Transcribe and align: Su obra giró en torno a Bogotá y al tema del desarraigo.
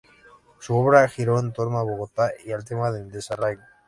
Su 0.59 0.75
obra 0.77 1.07
giró 1.07 1.39
en 1.39 1.53
torno 1.53 1.77
a 1.77 1.83
Bogotá 1.83 2.31
y 2.43 2.51
al 2.53 2.65
tema 2.65 2.91
del 2.91 3.11
desarraigo. 3.11 3.61